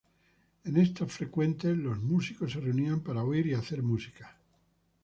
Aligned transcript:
En 0.63 0.77
estos 0.77 1.13
frecuentes, 1.13 1.77
los 1.77 2.01
músicos 2.01 2.51
se 2.53 2.59
reunían 2.59 3.01
para 3.01 3.21
oír 3.23 3.45
y 3.45 3.53
hacer 3.53 3.83
música. 3.83 4.35